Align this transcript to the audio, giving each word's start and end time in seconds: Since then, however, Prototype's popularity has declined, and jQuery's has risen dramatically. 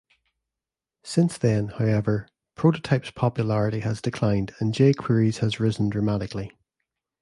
Since 1.03 1.37
then, 1.37 1.67
however, 1.67 2.27
Prototype's 2.55 3.11
popularity 3.11 3.81
has 3.81 4.01
declined, 4.01 4.51
and 4.59 4.73
jQuery's 4.73 5.37
has 5.45 5.59
risen 5.59 5.91
dramatically. 5.91 6.51